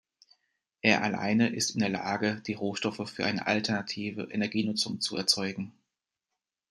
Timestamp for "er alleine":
0.81-1.49